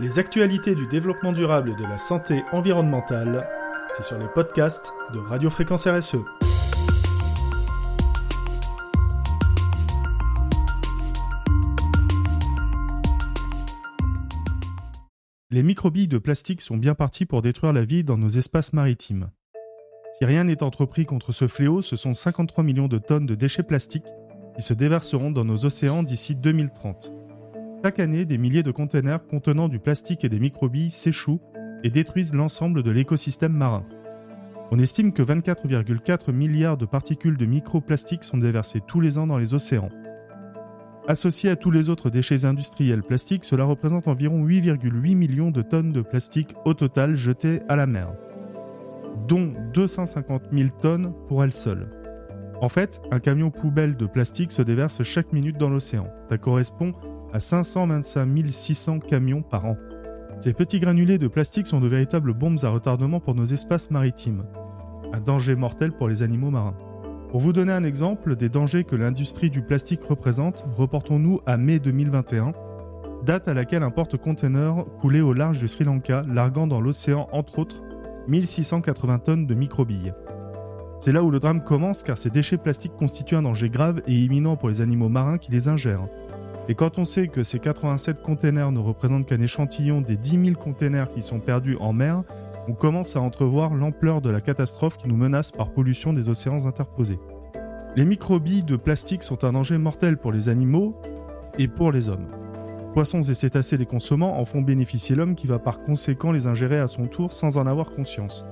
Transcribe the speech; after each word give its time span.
Les 0.00 0.20
actualités 0.20 0.76
du 0.76 0.86
développement 0.86 1.32
durable 1.32 1.70
et 1.70 1.74
de 1.74 1.82
la 1.82 1.98
santé 1.98 2.44
environnementale, 2.52 3.48
c'est 3.90 4.04
sur 4.04 4.16
les 4.16 4.28
podcasts 4.28 4.92
de 5.12 5.18
Radio 5.18 5.50
Fréquence 5.50 5.88
RSE. 5.88 6.18
Les 15.50 15.64
microbilles 15.64 16.06
de 16.06 16.18
plastique 16.18 16.60
sont 16.60 16.76
bien 16.76 16.94
partis 16.94 17.26
pour 17.26 17.42
détruire 17.42 17.72
la 17.72 17.84
vie 17.84 18.04
dans 18.04 18.18
nos 18.18 18.28
espaces 18.28 18.72
maritimes. 18.72 19.32
Si 20.12 20.24
rien 20.24 20.44
n'est 20.44 20.62
entrepris 20.62 21.06
contre 21.06 21.32
ce 21.32 21.48
fléau, 21.48 21.82
ce 21.82 21.96
sont 21.96 22.14
53 22.14 22.62
millions 22.62 22.86
de 22.86 22.98
tonnes 22.98 23.26
de 23.26 23.34
déchets 23.34 23.64
plastiques 23.64 24.06
qui 24.54 24.62
se 24.62 24.74
déverseront 24.74 25.32
dans 25.32 25.44
nos 25.44 25.64
océans 25.64 26.04
d'ici 26.04 26.36
2030. 26.36 27.10
Chaque 27.84 28.00
année, 28.00 28.24
des 28.24 28.38
milliers 28.38 28.64
de 28.64 28.72
containers 28.72 29.24
contenant 29.28 29.68
du 29.68 29.78
plastique 29.78 30.24
et 30.24 30.28
des 30.28 30.40
microbilles 30.40 30.90
s'échouent 30.90 31.40
et 31.84 31.90
détruisent 31.90 32.34
l'ensemble 32.34 32.82
de 32.82 32.90
l'écosystème 32.90 33.52
marin. 33.52 33.84
On 34.72 34.80
estime 34.80 35.12
que 35.12 35.22
24,4 35.22 36.32
milliards 36.32 36.76
de 36.76 36.86
particules 36.86 37.36
de 37.36 37.46
microplastiques 37.46 38.24
sont 38.24 38.36
déversées 38.36 38.82
tous 38.84 39.00
les 39.00 39.16
ans 39.16 39.28
dans 39.28 39.38
les 39.38 39.54
océans. 39.54 39.90
Associé 41.06 41.50
à 41.50 41.56
tous 41.56 41.70
les 41.70 41.88
autres 41.88 42.10
déchets 42.10 42.44
industriels 42.44 43.02
plastiques, 43.02 43.44
cela 43.44 43.64
représente 43.64 44.08
environ 44.08 44.44
8,8 44.44 45.14
millions 45.14 45.52
de 45.52 45.62
tonnes 45.62 45.92
de 45.92 46.02
plastique 46.02 46.54
au 46.64 46.74
total 46.74 47.14
jetées 47.14 47.62
à 47.68 47.76
la 47.76 47.86
mer, 47.86 48.12
dont 49.28 49.52
250 49.72 50.42
000 50.52 50.70
tonnes 50.80 51.14
pour 51.28 51.44
elle 51.44 51.52
seule. 51.52 51.88
En 52.60 52.68
fait, 52.68 53.00
un 53.12 53.20
camion 53.20 53.52
poubelle 53.52 53.96
de 53.96 54.06
plastique 54.06 54.50
se 54.50 54.62
déverse 54.62 55.04
chaque 55.04 55.32
minute 55.32 55.58
dans 55.58 55.70
l'océan. 55.70 56.08
Ça 56.28 56.38
correspond 56.38 56.92
à 57.32 57.40
525 57.40 58.28
600 58.48 58.98
camions 59.00 59.42
par 59.42 59.66
an. 59.66 59.76
Ces 60.40 60.52
petits 60.52 60.78
granulés 60.78 61.18
de 61.18 61.28
plastique 61.28 61.66
sont 61.66 61.80
de 61.80 61.88
véritables 61.88 62.32
bombes 62.32 62.58
à 62.62 62.68
retardement 62.68 63.20
pour 63.20 63.34
nos 63.34 63.44
espaces 63.44 63.90
maritimes. 63.90 64.44
Un 65.12 65.20
danger 65.20 65.56
mortel 65.56 65.92
pour 65.92 66.08
les 66.08 66.22
animaux 66.22 66.50
marins. 66.50 66.76
Pour 67.30 67.40
vous 67.40 67.52
donner 67.52 67.72
un 67.72 67.84
exemple 67.84 68.36
des 68.36 68.48
dangers 68.48 68.84
que 68.84 68.96
l'industrie 68.96 69.50
du 69.50 69.62
plastique 69.62 70.04
représente, 70.04 70.64
reportons-nous 70.76 71.40
à 71.44 71.56
mai 71.56 71.78
2021, 71.78 72.52
date 73.24 73.48
à 73.48 73.54
laquelle 73.54 73.82
un 73.82 73.90
porte-container 73.90 74.84
coulait 75.00 75.20
au 75.20 75.32
large 75.32 75.58
du 75.58 75.68
Sri 75.68 75.84
Lanka, 75.84 76.22
larguant 76.28 76.66
dans 76.66 76.80
l'océan 76.80 77.28
entre 77.32 77.58
autres 77.58 77.82
1680 78.28 79.18
tonnes 79.18 79.46
de 79.46 79.54
microbilles. 79.54 80.14
C'est 81.00 81.12
là 81.12 81.22
où 81.22 81.30
le 81.30 81.38
drame 81.38 81.62
commence 81.62 82.02
car 82.02 82.18
ces 82.18 82.30
déchets 82.30 82.58
plastiques 82.58 82.96
constituent 82.96 83.36
un 83.36 83.42
danger 83.42 83.70
grave 83.70 84.02
et 84.06 84.14
imminent 84.14 84.56
pour 84.56 84.68
les 84.68 84.80
animaux 84.80 85.08
marins 85.08 85.38
qui 85.38 85.52
les 85.52 85.68
ingèrent. 85.68 86.08
Et 86.68 86.74
quand 86.74 86.98
on 86.98 87.06
sait 87.06 87.28
que 87.28 87.42
ces 87.42 87.58
87 87.58 88.22
containers 88.22 88.72
ne 88.72 88.78
représentent 88.78 89.26
qu'un 89.26 89.40
échantillon 89.40 90.02
des 90.02 90.18
10 90.18 90.46
000 90.46 90.56
containers 90.60 91.08
qui 91.08 91.22
sont 91.22 91.40
perdus 91.40 91.78
en 91.80 91.94
mer, 91.94 92.22
on 92.68 92.74
commence 92.74 93.16
à 93.16 93.22
entrevoir 93.22 93.74
l'ampleur 93.74 94.20
de 94.20 94.28
la 94.28 94.42
catastrophe 94.42 94.98
qui 94.98 95.08
nous 95.08 95.16
menace 95.16 95.50
par 95.50 95.70
pollution 95.70 96.12
des 96.12 96.28
océans 96.28 96.66
interposés. 96.66 97.18
Les 97.96 98.04
microbilles 98.04 98.64
de 98.64 98.76
plastique 98.76 99.22
sont 99.22 99.44
un 99.44 99.52
danger 99.52 99.78
mortel 99.78 100.18
pour 100.18 100.30
les 100.30 100.50
animaux 100.50 100.94
et 101.58 101.68
pour 101.68 101.90
les 101.90 102.10
hommes. 102.10 102.28
Poissons 102.92 103.22
et 103.22 103.34
cétacés 103.34 103.78
les 103.78 103.86
consommant 103.86 104.38
en 104.38 104.44
font 104.44 104.60
bénéficier 104.60 105.16
l'homme 105.16 105.36
qui 105.36 105.46
va 105.46 105.58
par 105.58 105.82
conséquent 105.82 106.32
les 106.32 106.46
ingérer 106.46 106.78
à 106.78 106.86
son 106.86 107.06
tour 107.06 107.32
sans 107.32 107.56
en 107.56 107.66
avoir 107.66 107.92
conscience. 107.92 108.44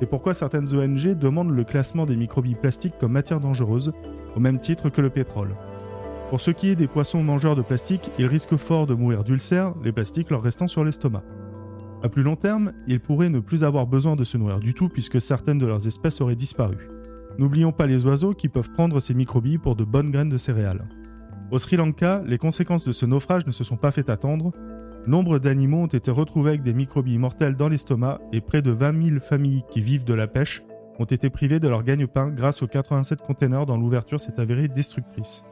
C'est 0.00 0.08
pourquoi 0.08 0.32
certaines 0.32 0.74
ONG 0.74 1.14
demandent 1.18 1.54
le 1.54 1.64
classement 1.64 2.06
des 2.06 2.16
microbilles 2.16 2.54
plastiques 2.54 2.96
comme 2.98 3.12
matière 3.12 3.40
dangereuse, 3.40 3.92
au 4.34 4.40
même 4.40 4.58
titre 4.58 4.88
que 4.88 5.02
le 5.02 5.10
pétrole? 5.10 5.54
Pour 6.30 6.42
ce 6.42 6.50
qui 6.50 6.68
est 6.68 6.76
des 6.76 6.88
poissons 6.88 7.22
mangeurs 7.22 7.56
de 7.56 7.62
plastique, 7.62 8.10
ils 8.18 8.26
risquent 8.26 8.56
fort 8.56 8.86
de 8.86 8.92
mourir 8.92 9.24
d'ulcères, 9.24 9.72
les 9.82 9.92
plastiques 9.92 10.28
leur 10.28 10.42
restant 10.42 10.68
sur 10.68 10.84
l'estomac. 10.84 11.22
À 12.02 12.10
plus 12.10 12.22
long 12.22 12.36
terme, 12.36 12.72
ils 12.86 13.00
pourraient 13.00 13.30
ne 13.30 13.40
plus 13.40 13.64
avoir 13.64 13.86
besoin 13.86 14.14
de 14.14 14.24
se 14.24 14.36
nourrir 14.36 14.60
du 14.60 14.74
tout 14.74 14.90
puisque 14.90 15.22
certaines 15.22 15.56
de 15.58 15.64
leurs 15.64 15.86
espèces 15.86 16.20
auraient 16.20 16.36
disparu. 16.36 16.90
N'oublions 17.38 17.72
pas 17.72 17.86
les 17.86 18.04
oiseaux 18.04 18.34
qui 18.34 18.48
peuvent 18.48 18.70
prendre 18.72 19.00
ces 19.00 19.14
microbilles 19.14 19.56
pour 19.56 19.74
de 19.74 19.84
bonnes 19.84 20.10
graines 20.10 20.28
de 20.28 20.36
céréales. 20.36 20.86
Au 21.50 21.56
Sri 21.56 21.76
Lanka, 21.76 22.22
les 22.26 22.36
conséquences 22.36 22.84
de 22.84 22.92
ce 22.92 23.06
naufrage 23.06 23.46
ne 23.46 23.52
se 23.52 23.64
sont 23.64 23.78
pas 23.78 23.90
fait 23.90 24.10
attendre. 24.10 24.52
Nombre 25.06 25.38
d'animaux 25.38 25.84
ont 25.84 25.86
été 25.86 26.10
retrouvés 26.10 26.50
avec 26.50 26.62
des 26.62 26.74
microbilles 26.74 27.16
mortelles 27.16 27.56
dans 27.56 27.70
l'estomac 27.70 28.20
et 28.34 28.42
près 28.42 28.60
de 28.60 28.70
20 28.70 29.02
000 29.02 29.20
familles 29.20 29.62
qui 29.70 29.80
vivent 29.80 30.04
de 30.04 30.14
la 30.14 30.26
pêche 30.26 30.62
ont 30.98 31.06
été 31.06 31.30
privées 31.30 31.60
de 31.60 31.68
leur 31.68 31.84
gagne-pain 31.84 32.28
grâce 32.28 32.62
aux 32.62 32.66
87 32.66 33.22
containers 33.22 33.64
dont 33.64 33.78
l'ouverture 33.78 34.20
s'est 34.20 34.38
avérée 34.38 34.68
destructrice. 34.68 35.42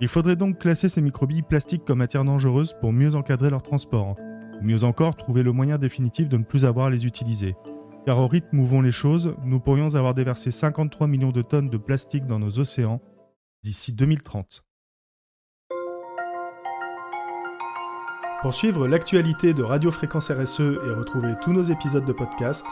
Il 0.00 0.08
faudrait 0.08 0.36
donc 0.36 0.58
classer 0.58 0.90
ces 0.90 1.00
microbilles 1.00 1.42
plastiques 1.42 1.84
comme 1.86 1.98
matière 1.98 2.24
dangereuse 2.24 2.74
pour 2.80 2.92
mieux 2.92 3.14
encadrer 3.14 3.48
leur 3.48 3.62
transport, 3.62 4.16
ou 4.60 4.64
mieux 4.64 4.84
encore 4.84 5.16
trouver 5.16 5.42
le 5.42 5.52
moyen 5.52 5.78
définitif 5.78 6.28
de 6.28 6.36
ne 6.36 6.44
plus 6.44 6.66
avoir 6.66 6.86
à 6.86 6.90
les 6.90 7.06
utiliser. 7.06 7.56
Car 8.04 8.18
au 8.18 8.28
rythme 8.28 8.60
où 8.60 8.66
vont 8.66 8.82
les 8.82 8.92
choses, 8.92 9.34
nous 9.42 9.58
pourrions 9.58 9.94
avoir 9.94 10.12
déversé 10.12 10.50
53 10.50 11.06
millions 11.06 11.32
de 11.32 11.40
tonnes 11.40 11.70
de 11.70 11.78
plastique 11.78 12.26
dans 12.26 12.38
nos 12.38 12.58
océans 12.58 13.00
d'ici 13.64 13.94
2030. 13.94 14.64
Pour 18.42 18.54
suivre 18.54 18.86
l'actualité 18.86 19.54
de 19.54 19.62
Radio 19.62 19.90
Fréquence 19.90 20.30
RSE 20.30 20.60
et 20.60 20.90
retrouver 20.90 21.34
tous 21.40 21.52
nos 21.52 21.62
épisodes 21.62 22.04
de 22.04 22.12
podcast, 22.12 22.66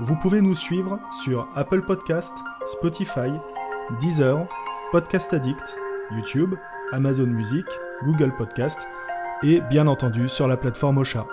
vous 0.00 0.14
pouvez 0.14 0.42
nous 0.42 0.54
suivre 0.54 1.00
sur 1.10 1.48
Apple 1.54 1.82
Podcast, 1.86 2.34
Spotify, 2.66 3.32
Deezer, 3.98 4.46
Podcast 4.92 5.32
Addict 5.32 5.78
YouTube, 6.12 6.54
Amazon 6.92 7.26
Music, 7.26 7.66
Google 8.04 8.32
Podcast 8.36 8.86
et 9.42 9.60
bien 9.60 9.86
entendu 9.86 10.28
sur 10.28 10.48
la 10.48 10.56
plateforme 10.56 10.98
Ocha. 10.98 11.26